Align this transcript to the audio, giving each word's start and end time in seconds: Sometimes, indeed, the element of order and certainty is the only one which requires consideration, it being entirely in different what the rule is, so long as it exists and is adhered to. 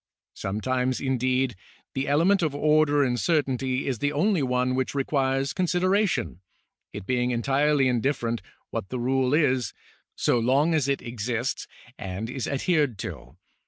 Sometimes, 0.33 0.99
indeed, 0.99 1.55
the 1.93 2.07
element 2.07 2.41
of 2.41 2.55
order 2.55 3.03
and 3.03 3.19
certainty 3.19 3.85
is 3.85 3.99
the 3.99 4.11
only 4.11 4.41
one 4.41 4.73
which 4.73 4.95
requires 4.95 5.53
consideration, 5.53 6.41
it 6.91 7.05
being 7.05 7.29
entirely 7.29 7.87
in 7.87 8.01
different 8.01 8.41
what 8.71 8.89
the 8.89 8.97
rule 8.97 9.31
is, 9.35 9.73
so 10.15 10.39
long 10.39 10.73
as 10.73 10.87
it 10.87 11.03
exists 11.03 11.67
and 11.99 12.31
is 12.31 12.47
adhered 12.47 12.97
to. 12.97 13.37